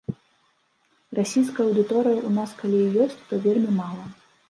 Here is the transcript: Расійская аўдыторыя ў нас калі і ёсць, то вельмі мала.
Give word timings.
Расійская 1.19 1.63
аўдыторыя 1.67 2.19
ў 2.27 2.31
нас 2.41 2.59
калі 2.65 2.83
і 2.89 2.93
ёсць, 3.07 3.25
то 3.29 3.33
вельмі 3.49 3.81
мала. 3.81 4.05